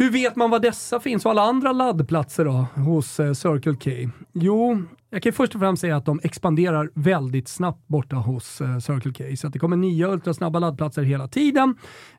[0.00, 4.10] Hur vet man var dessa finns och alla andra laddplatser då hos eh, Circle K?
[4.32, 8.78] Jo, jag kan först och främst säga att de expanderar väldigt snabbt borta hos eh,
[8.78, 9.36] Circle K.
[9.36, 11.74] Så att det kommer nya ultrasnabba laddplatser hela tiden.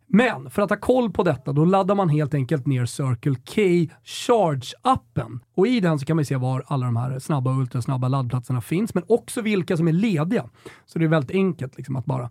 [0.07, 3.61] Men för att ha koll på detta, då laddar man helt enkelt ner Circle K
[4.03, 5.39] Charge-appen.
[5.55, 8.61] Och i den så kan man se var alla de här snabba och ultrasnabba laddplatserna
[8.61, 10.49] finns, men också vilka som är lediga.
[10.85, 12.29] Så det är väldigt enkelt liksom att bara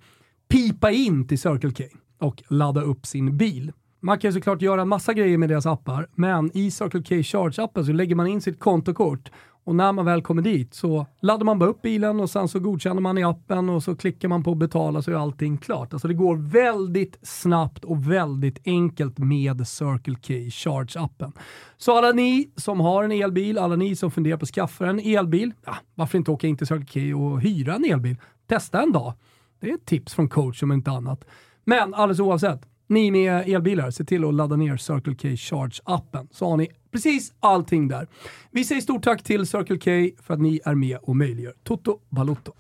[0.49, 1.85] pipa in till Circle K
[2.19, 3.73] och ladda upp sin bil.
[4.01, 7.85] Man kan såklart göra en massa grejer med deras appar, men i Circle K Charge-appen
[7.85, 9.31] så lägger man in sitt kontokort
[9.65, 12.61] och när man väl kommer dit så laddar man bara upp bilen och sen så
[12.61, 15.93] godkänner man i appen och så klickar man på betala så är allting klart.
[15.93, 21.33] Alltså det går väldigt snabbt och väldigt enkelt med Circle K Charge-appen.
[21.77, 25.01] Så alla ni som har en elbil, alla ni som funderar på att skaffa en
[25.01, 28.17] elbil, ja, varför inte åka in till Circle K och hyra en elbil?
[28.47, 29.13] Testa en dag.
[29.61, 31.25] Det är ett tips från coach om inte annat.
[31.65, 36.51] Men alldeles oavsett, ni med elbilar, se till att ladda ner Circle K Charge-appen så
[36.51, 38.07] har ni precis allting där.
[38.51, 41.99] Vi säger stort tack till Circle K för att ni är med och möjliggör Toto
[42.11, 42.53] Balotto.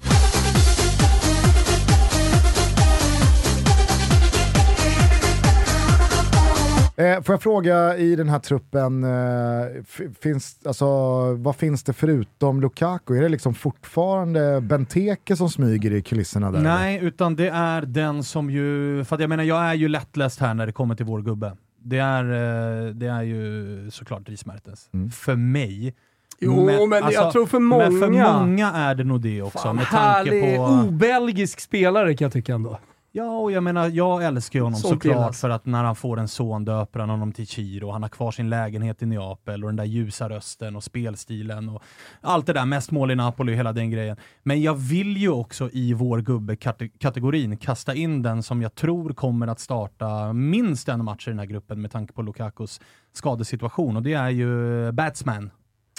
[6.98, 10.87] Eh, får jag fråga i den här truppen, eh, finns, alltså,
[11.34, 13.16] vad finns det förutom Lukaku?
[13.16, 16.61] Är det liksom fortfarande Benteke som smyger i kulisserna där?
[16.61, 19.04] Nej, utan det är den som ju...
[19.04, 21.56] För att jag menar, jag är ju lättläst här när det kommer till vår gubbe.
[21.82, 24.88] Det är, eh, det är ju såklart Dries Mertens.
[24.94, 25.11] Mm.
[25.11, 25.94] För mig.
[26.40, 29.58] Jo, men jag tror för många- Men för många är det nog det också.
[29.58, 29.98] Fan, med tanke
[30.30, 30.62] härlig, på...
[30.62, 32.78] obelgisk spelare kan jag tycka ändå.
[33.18, 36.18] Ja, och jag menar, jag älskar ju honom Sånt såklart för att när han får
[36.18, 39.68] en son döper han honom till Chiro, han har kvar sin lägenhet i Neapel och
[39.68, 41.83] den där ljusa rösten och spelstilen och
[42.20, 44.16] allt det där, mest mål i Napoli och hela den grejen.
[44.42, 49.46] Men jag vill ju också i vår gubbe-kategorin kasta in den som jag tror kommer
[49.46, 52.81] att starta minst en match i den här gruppen med tanke på Lukakos
[53.12, 55.50] skadesituation och det är ju Batsman,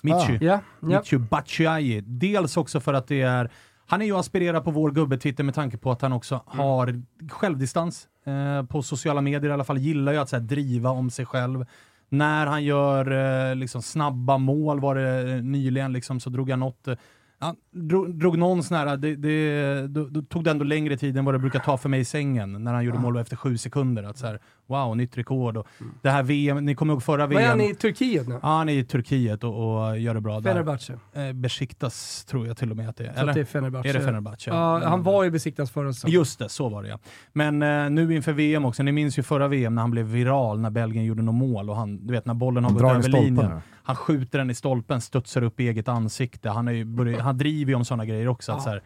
[0.03, 0.35] Michu.
[0.35, 0.37] Ah.
[0.41, 0.99] Ja, ja.
[0.99, 2.01] Michu Batshuayi.
[2.01, 3.51] Dels också för att det är
[3.89, 8.07] han är ju aspirerad på vår gubbetitel med tanke på att han också har självdistans
[8.25, 9.77] eh, på sociala medier i alla fall.
[9.77, 11.65] Gillar ju att så här, driva om sig själv.
[12.09, 13.11] När han gör
[13.49, 16.95] eh, liksom, snabba mål var det eh, nyligen liksom, så drog han något eh,
[17.39, 21.17] han drog, drog någon sån här, det, det, då, då tog det ändå längre tid
[21.17, 23.57] än vad det brukar ta för mig i sängen när han gjorde mål efter sju
[23.57, 24.03] sekunder.
[24.03, 25.57] Att så här, wow, nytt rekord.
[25.57, 25.67] Och
[26.01, 27.49] det här VM, ni kommer ihåg förra Vad är VM?
[27.49, 28.39] han i Turkiet nu?
[28.41, 30.51] Ja, han är i Turkiet och, och gör det bra där.
[30.51, 30.99] Fenerbahce.
[31.13, 33.13] Eh, Besiktas tror jag till och med att det är.
[33.13, 33.33] Eller?
[33.33, 33.89] det är Fenerbahce.
[33.89, 34.49] Är det Fenerbahce?
[34.49, 36.13] Ja, han var ju besiktas förra säsongen.
[36.13, 36.99] Just det, så var det ja.
[37.33, 40.59] Men eh, nu inför VM också, ni minns ju förra VM när han blev viral
[40.59, 43.23] när Belgien gjorde något mål och han, du vet när bollen har gått över stolpen,
[43.23, 43.51] linjen.
[43.51, 43.61] ja.
[43.83, 46.49] Han skjuter den i stolpen, studsar upp i eget ansikte.
[46.49, 48.51] Han, är ju han driver ju om sådana grejer också.
[48.51, 48.81] Att så här,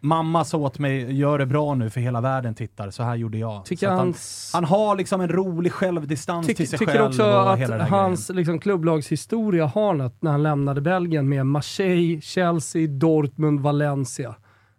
[0.00, 3.38] Mamma sa åt mig, gör det bra nu för hela världen tittar, så här gjorde
[3.38, 3.64] jag.
[3.64, 4.50] Tycker Så han, hans...
[4.54, 8.28] han har liksom en rolig självdistans Tyck, till sig tycker själv också och att hans
[8.28, 14.34] liksom, klubblagshistoria har något när han lämnade Belgien med Marseille, Chelsea, Dortmund, Valencia.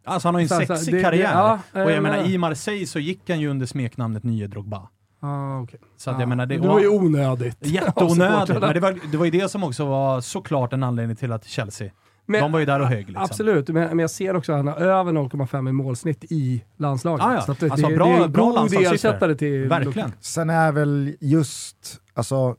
[0.06, 1.32] Alltså han har ju en Så- så- sexig det- det- karriär.
[1.34, 2.30] ja, och jag jag menar, menar.
[2.30, 4.90] i Marseille så gick han ju under smeknamnet Nye Drogba.
[5.20, 5.80] Ah, okay.
[5.98, 7.58] Så att jag menar, det, det var ju onödigt.
[7.60, 11.32] Jätteonödigt, men det var, det var ju det som också var såklart en anledning till
[11.32, 11.92] att Chelsea,
[12.26, 13.24] Men- de var ju där och högg liksom.
[13.24, 17.26] Absolut, men, men jag ser också att han har över 0,5 i målsnitt i landslaget.
[17.26, 17.42] Ah, ja.
[17.42, 20.12] Så att det, Alltså, det, bra- det är en bra god ersättare till Verkligen.
[20.20, 22.56] Sen är väl just, alltså,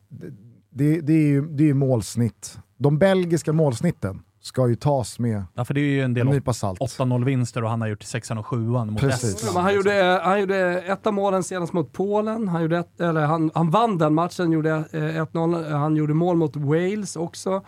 [0.70, 2.58] det, det, är ju, det är ju målsnitt.
[2.78, 6.52] De belgiska målsnitten ska ju tas med Ja, för det är ju en del nypa
[6.52, 6.80] salt.
[6.80, 9.34] 8-0 vinster och han har gjort 6 och 7 mot Precis.
[9.34, 9.54] Estland.
[9.54, 13.20] Men han, gjorde, han gjorde ett av målen senast mot Polen, han, gjorde ett, eller
[13.26, 15.70] han, han vann den matchen, gjorde eh, 1-0.
[15.70, 17.62] Han gjorde mål mot Wales också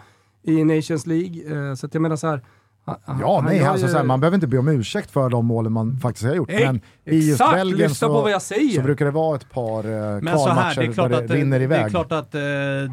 [0.46, 1.68] i Nations League.
[1.70, 2.40] Eh, Så att jag menar så här.
[2.84, 5.28] han- Ja, nej, gör alltså, ju- så här, man behöver inte be om ursäkt för
[5.30, 6.48] de målen man faktiskt har gjort.
[6.48, 8.76] Nej, men i just exakt, Belgien så, på vad jag säger.
[8.76, 11.28] så brukar det vara ett par eh, Men här, kvalmatcher det är klart där att,
[11.28, 11.84] det rinner det iväg.
[11.84, 12.40] är klart att eh,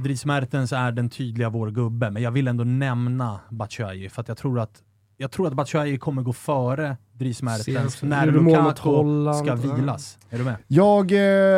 [0.03, 4.27] Dries Mertens är den tydliga vår gubbe, men jag vill ändå nämna Batshuayi för att
[4.27, 4.81] jag tror att
[5.23, 10.17] jag tror att Batshuayi kommer gå före Dries Mertens när Lukaku ska vilas.
[10.29, 10.55] Är du med?
[10.67, 11.11] Jag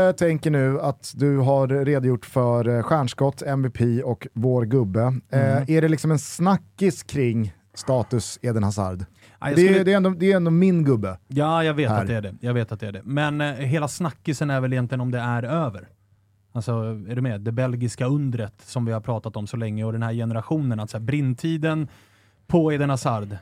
[0.07, 5.01] eh, tänker nu att du har redogjort för eh, stjärnskott, MVP och vår gubbe.
[5.01, 5.65] Eh, Mm.
[5.67, 8.99] är det liksom en snackis kring status Eden Hazard?
[9.39, 11.17] Ja, jag det, skulle- är, det, är ändå, det är ändå min gubbe.
[11.27, 12.01] Ja, jag vet Här.
[12.01, 12.35] att det är det.
[12.41, 13.01] Jag vet att det är det.
[13.03, 15.87] Men eh, hela snackisen är väl egentligen om det är över.
[16.53, 16.71] Alltså,
[17.09, 17.41] är du med?
[17.41, 20.79] Det belgiska undret som vi har pratat om så länge och den här generationen.
[20.79, 21.87] Att så här, brintiden
[22.47, 23.37] på Eden Hazard,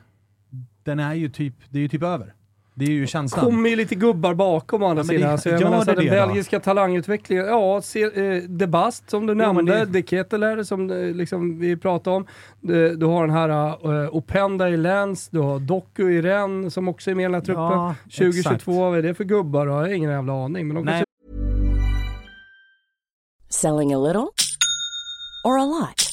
[0.83, 2.33] den är ju typ, det är ju typ över.
[2.75, 3.45] Det är ju känslan.
[3.45, 5.31] kommer ju lite gubbar bakom å andra Ja, men det- sidan.
[5.31, 6.27] Alltså, jag menar, så det den det då?
[6.27, 10.91] belgiska talangutvecklingen, ja, se, eh, De Bast som du Ja, nämnde, det- De Keteler som
[10.91, 12.25] eh, liksom, vi pratade om.
[12.61, 13.49] Du, du har den här
[14.03, 17.33] uh, Openda i Lens, du har Doku i Rennes som också är med i den
[17.33, 17.63] här truppen.
[17.63, 19.67] Ja, 2022, vad är det för gubbar?
[19.67, 20.67] Jag har ingen jävla aning.
[20.67, 21.03] Men de Nej,
[23.49, 24.27] Selling a little
[25.45, 26.12] or a lot?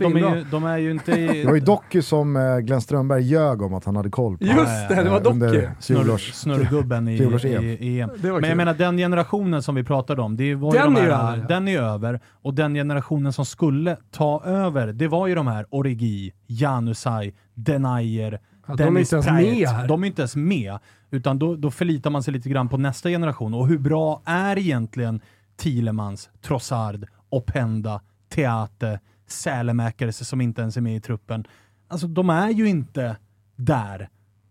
[0.00, 1.42] men de är, ju, de är ju inte i...
[1.42, 4.44] Det var ju Doku som eh, Glenn Strömberg ljög om att han hade koll på.
[4.44, 5.68] Just det, det var eh, Doku.
[5.80, 7.22] fjolårs- Snurrgubben i, i,
[7.54, 7.64] EM.
[7.64, 8.10] i EM.
[8.22, 8.56] Men jag kul.
[8.56, 11.36] menar den generationen som vi pratade om, det var ju Den de är här, över,
[11.38, 11.44] ja.
[11.48, 12.20] den är över.
[12.32, 18.40] Och den generationen som skulle ta över, det var ju de här Origi, Janusaj, Denayer,
[18.66, 19.42] Ja, de är inte ens Praet.
[19.42, 19.88] med här.
[19.88, 20.78] De är inte ens med.
[21.10, 23.54] Utan då, då förlitar man sig lite grann på nästa generation.
[23.54, 25.20] Och hur bra är egentligen
[25.56, 28.00] Thielemans, Trossard, Openda,
[28.34, 29.00] Teate,
[29.34, 31.46] sälemäkares som inte ens är med i truppen?
[31.88, 33.16] Alltså de är ju inte
[33.56, 34.08] där.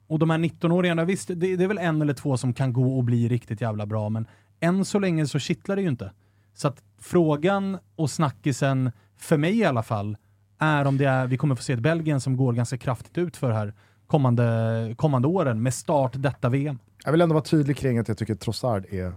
[0.07, 2.97] Och de här 19-åringarna, visst det, det är väl en eller två som kan gå
[2.97, 4.27] och bli riktigt jävla bra, men
[4.59, 6.11] än så länge så kittlar det ju inte.
[6.53, 10.17] Så att frågan och snackisen, för mig i alla fall,
[10.57, 13.37] är om det är, vi kommer få se ett Belgien som går ganska kraftigt ut
[13.37, 13.73] för här
[14.07, 16.79] kommande, kommande åren med start detta VM.
[17.05, 19.13] Jag vill ändå vara tydlig kring att jag tycker Trossard är,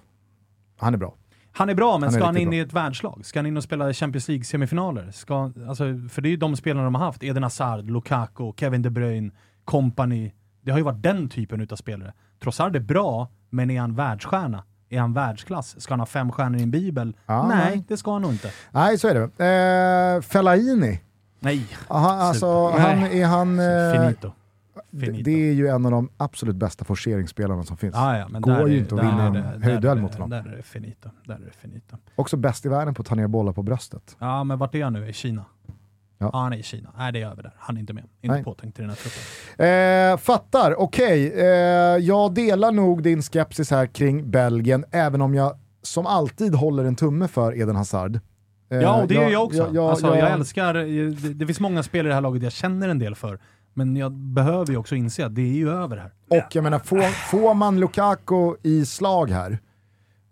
[0.76, 1.14] han är bra.
[1.56, 2.56] Han är bra, men Han ska han in bra.
[2.56, 3.20] i ett världslag?
[3.24, 5.10] Ska han in och spela Champions League-semifinaler?
[5.10, 7.22] Ska, alltså, för det är ju de spelarna de har haft.
[7.22, 9.30] Eden Hazard, Lukaku, Kevin De Bruyne,
[9.64, 10.32] Company.
[10.62, 12.12] Det har ju varit den typen utav spelare.
[12.42, 14.64] Trossard är bra, men är han världsstjärna?
[14.88, 15.80] Är han världsklass?
[15.80, 17.16] Ska han ha fem stjärnor i en bibel?
[17.26, 17.84] Ja, nej, nej.
[17.88, 18.50] det ska han nog inte.
[18.70, 20.16] Nej, så är det.
[20.16, 21.00] Eh, Fellaini,
[21.40, 21.66] Nej.
[21.88, 23.58] han, alltså, han, är han...
[23.58, 24.32] Eh, Finito.
[25.00, 25.24] Det, Finito.
[25.24, 27.94] det är ju en av de absolut bästa forceringsspelarna som finns.
[27.96, 30.30] Ah, ja, Går ju inte att vinna en höjdduell mot honom.
[30.30, 31.08] Där är det finito.
[31.24, 31.96] Där är det finito.
[32.16, 34.16] Också bäst i världen på att ta ner bollar på bröstet.
[34.18, 35.08] Ja, men vart är han nu?
[35.08, 35.44] I Kina?
[36.18, 36.30] Ja.
[36.32, 36.90] Ja, han är i Kina.
[36.98, 37.52] Nej, det är över där.
[37.58, 38.04] Han är inte med.
[38.20, 38.44] Inte Nej.
[38.44, 40.12] påtänkt i den här truppen.
[40.12, 41.32] Eh, fattar, okej.
[41.32, 41.46] Eh,
[41.98, 46.96] jag delar nog din skepsis här kring Belgien, även om jag som alltid håller en
[46.96, 48.20] tumme för Eden Hazard.
[48.70, 49.58] Eh, Ja, och det gör jag också.
[49.58, 52.42] jag- jag- alltså, jag, jag- älskar, det, det finns många spelare i det här laget
[52.42, 53.38] jag känner en del för.
[53.78, 56.10] Men jag behöver ju också inse att det är ju över här.
[56.28, 59.58] Och jag menar, får, får man Lukaku i slag här,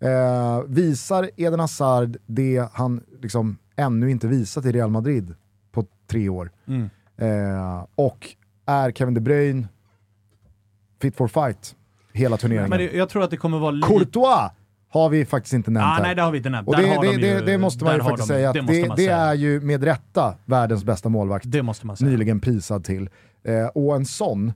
[0.01, 5.35] eh, visar Eden Hazard det han liksom ännu inte visat i Real Madrid
[5.73, 6.91] på tre år, Mm.
[7.17, 8.29] eh, och
[8.67, 9.69] är Kevin De Bruyne
[11.03, 11.75] fit for fight
[12.13, 12.71] hela turneringen.
[12.71, 13.81] Men det, jag tror att det kommer vara.
[13.83, 14.51] Courtois
[14.89, 16.03] har vi faktiskt inte nämnt Ah, här.
[16.03, 16.69] nej, det har vi inte nämnt.
[16.69, 19.17] Och det, det, de ju- det, måste man ju faktiskt de- säga, att det säga.
[19.17, 22.11] är ju med rätta världens bästa målvakt Det måste man säga.
[22.11, 23.11] nyligen prisad till.
[23.45, 24.53] Eh, och en sån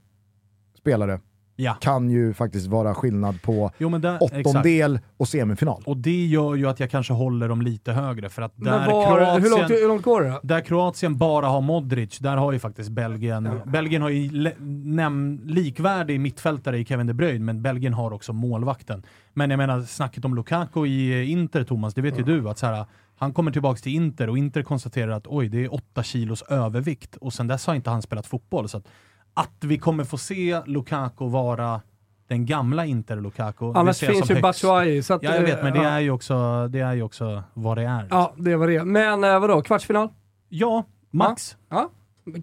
[0.77, 1.19] spelare
[1.61, 1.73] Ja.
[1.73, 4.47] kan ju faktiskt vara skillnad på Jo, där, exakt.
[4.47, 5.83] åttondel och semifinal.
[5.85, 9.05] Och det gör ju att jag kanske håller dem lite högre, för att där, var,
[9.17, 12.59] Kroatien, hur, långt, hur långt går det där Kroatien bara har Modric, där har ju
[12.59, 13.49] faktiskt Belgien...
[13.65, 19.03] Belgien har ju näm, likvärdig mittfältare i Kevin De Bruyne, men Belgien har också målvakten.
[19.33, 22.65] Men jag menar, snacket om Lukaku i Inter, Thomas, det vet ju du, att så
[22.65, 22.85] här,
[23.19, 27.15] han kommer tillbaka till Inter och Inter konstaterar att oj, det är åtta kilos övervikt
[27.15, 28.69] och sen dess har inte han spelat fotboll.
[28.69, 28.87] Så att,
[29.33, 31.81] att vi kommer få se Lukaku vara
[32.27, 35.01] den gamla Inter-Lukaku, det Annars finns ju Batshuayi.
[35.09, 37.83] Ja, jag vet, men det eh, är ju också, det är ju också vad det
[37.83, 38.07] är.
[38.09, 38.83] Ja, det var det.
[38.83, 40.09] Men eh, vadå, kvartsfinal?
[40.49, 41.57] Ja, max.
[41.69, 41.89] Ja,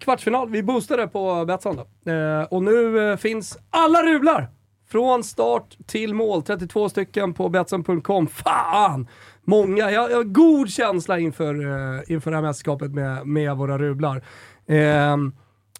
[0.01, 0.49] kvartsfinal.
[0.49, 2.11] Vi boostade på Betsson då.
[2.11, 4.49] Eh, och nu eh, finns alla rublar!
[4.89, 6.43] Från start till mål.
[6.43, 8.27] 32 stycken på Betsson.com.
[8.27, 9.07] Fan!
[9.49, 9.91] Många.
[9.91, 14.23] Jag, jag har god känsla inför, eh, inför det här mästerskapet med, med våra rublar.
[14.65, 15.17] Eh,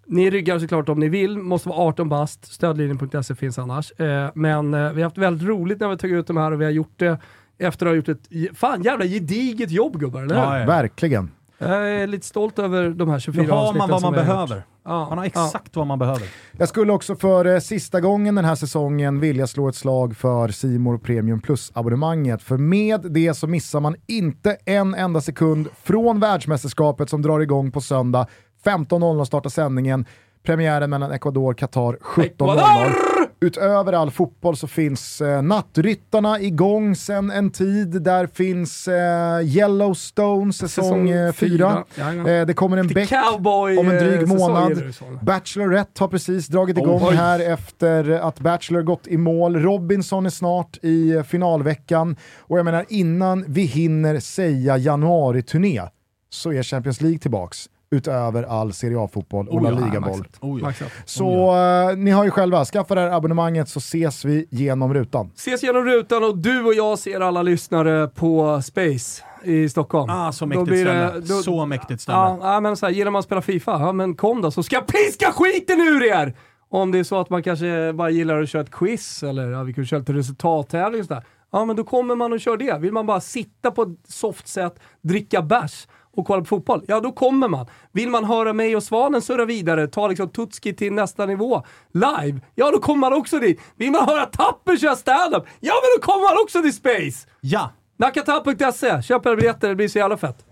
[0.06, 2.53] ni ryggar såklart om ni vill, måste vara 18 bast.
[2.53, 3.91] Stödlinjen.se finns annars.
[3.91, 6.62] Eh, men eh, vi har haft väldigt roligt när vi tagit ut de här och
[6.62, 7.19] vi har gjort det
[7.58, 10.41] efter att ha gjort ett fan jävla gediget jobb gubbar, eller hur?
[10.41, 10.65] Ja, ja.
[10.65, 11.32] Verkligen.
[11.57, 14.63] Jag är lite stolt över de här 24 Nu har avsnitten man vad man behöver.
[14.85, 15.45] Ja, Man har ja.
[15.45, 16.27] exakt vad man behöver.
[16.51, 20.47] Jag skulle också för eh, sista gången den här säsongen vilja slå ett slag för
[20.47, 22.41] Simor Premium Plus-abonnemanget.
[22.43, 27.71] För med det så missar man inte en enda sekund från världsmästerskapet som drar igång
[27.71, 28.27] på söndag.
[28.65, 30.05] 15.00 startar sändningen.
[30.45, 33.16] Premiären mellan Ecuador och Qatar 17.00.
[33.39, 38.02] Utöver all fotboll så finns eh, Nattryttarna igång sen en tid.
[38.02, 41.34] Där finns eh, Yellowstone säsong Säsong 4.
[41.34, 41.84] fyra.
[41.95, 42.39] Jajamän.
[42.39, 44.93] Eh, det kommer en Beck om en eh, dryg säsong månad.
[45.21, 47.15] Bachelorette har precis dragit igång Oj.
[47.15, 49.56] här efter att Bachelor gått i mål.
[49.56, 52.15] Robinson är snart i eh, finalveckan.
[52.39, 55.82] Och jag menar, innan vi hinner säga januari-turné
[56.30, 57.69] så är Champions League tillbaks.
[57.91, 60.23] Utöver all Serie A-fotboll och Oh La ja, Liga-boll.
[60.41, 60.65] Oh, ja.
[60.67, 60.91] Maxat.
[61.06, 65.32] Så eh, ni har ju själva, skaffa det här abonnemanget så ses vi genom rutan.
[65.36, 70.10] Ses genom rutan och du och jag ser alla lyssnare på Space i Stockholm.
[70.10, 71.19] Ah, så mäktigt det- ställe.
[71.19, 72.17] då- Så mäktigt ställe.
[72.17, 74.63] Ja, ja, men så här, gillar man att spela FIFA, ja men kom då så
[74.63, 76.34] ska jag piska skiten ur er!
[76.69, 79.63] Om det är så att man kanske bara gillar att köra ett quiz eller ja,
[79.63, 81.23] vi kan köra lite resultattävling och sådär.
[81.52, 82.78] Ja men då kommer man och kör det.
[82.80, 86.99] Vill man bara sitta på ett soft sätt, dricka bärs och kolla på fotboll, ja
[86.99, 87.65] då kommer man.
[87.91, 92.41] Vill man höra mig och Svanen surra vidare, ta liksom Tutski till nästa nivå live,
[92.56, 93.60] ja då kommer man också dit.
[93.75, 97.27] Vill man höra Tapper köra standup, ja men då kommer man också till Space!
[97.41, 97.71] Ja!
[97.99, 100.45] Nakatapp.se, köp era biljetter, det blir så jävla fett.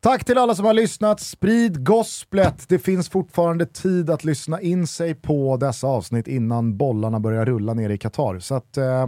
[0.00, 1.20] Tack till alla som har lyssnat.
[1.20, 2.68] Sprid gosplet.
[2.68, 7.74] Det finns fortfarande tid att lyssna in sig på dessa avsnitt innan bollarna börjar rulla
[7.74, 8.38] ner i Qatar.
[8.38, 9.06] Så att, eh,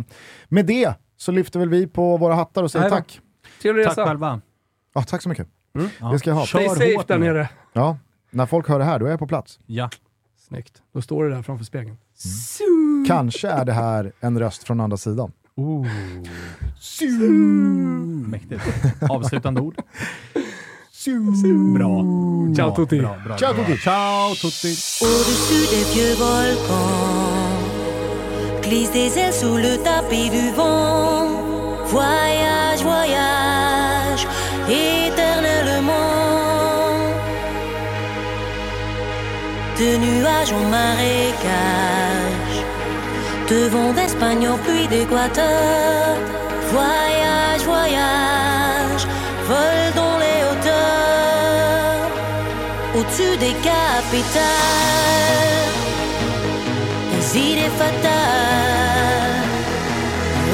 [0.48, 3.20] med det så lyfter väl vi på våra hattar och säger tack.
[3.62, 4.06] Trevlig Tack resa.
[4.06, 4.40] själva.
[4.94, 5.48] Ja, tack så mycket.
[6.00, 6.08] Ja.
[6.12, 6.46] Det ska jag ha.
[6.46, 7.48] Kör Stay safe där nere.
[7.72, 7.98] Ja,
[8.30, 9.58] när folk hör det här då är jag på plats.
[9.66, 9.90] Ja.
[10.48, 10.82] Snyggt.
[10.92, 11.96] Då står du där framför spegeln.
[13.06, 15.32] Kanske är det här en röst från andra sidan.
[18.26, 18.62] Mäktigt.
[19.10, 19.74] Avslutande ord.
[21.74, 22.04] Bra.
[22.56, 22.98] Ciao tutti.
[23.00, 23.64] Bra, bra, Ciao bra.
[23.64, 23.78] tutti.
[23.78, 24.68] Ciao tutti.
[25.04, 27.62] Au-dessus des vieux volcans,
[28.62, 31.28] glisse des ailes sous le tapis du vent.
[31.92, 34.26] Voyage, voyage,
[34.68, 35.07] éternellement.
[39.78, 42.56] De nuages en marécage,
[43.48, 46.16] de vent d'Espagne en d'Équateur.
[46.72, 49.06] Voyage, voyage,
[49.46, 52.08] vol dans les hauteurs
[52.96, 54.42] au-dessus des capitales,
[57.12, 59.46] les idées fatales.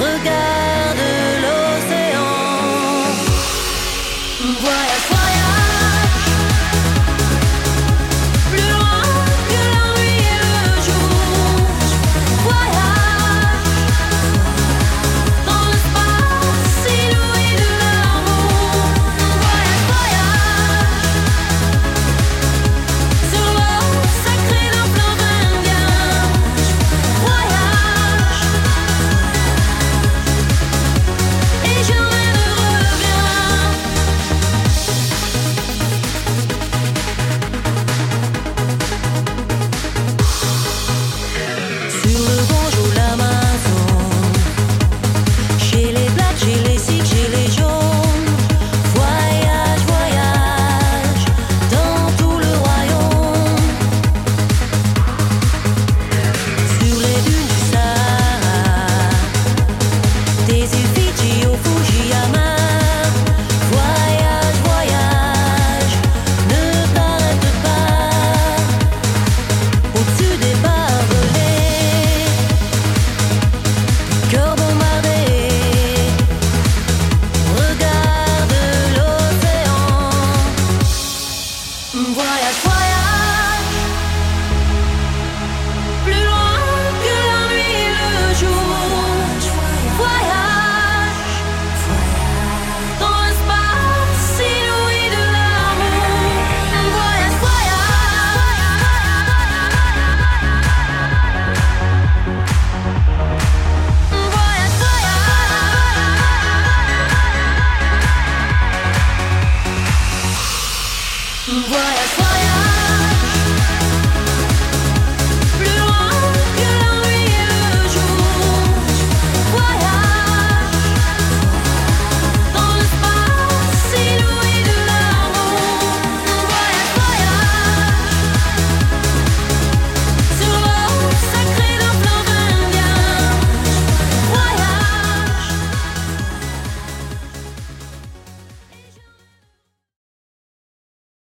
[0.03, 0.64] Regarde